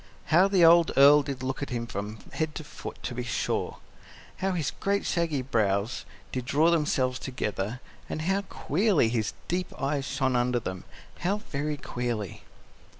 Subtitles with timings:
[0.33, 3.77] How the old Earl did look at him from head to foot, to be sure!
[4.37, 10.05] How his great shaggy brows did draw themselves together, and how queerly his deep eyes
[10.05, 10.85] shone under them
[11.19, 12.41] how very queerly!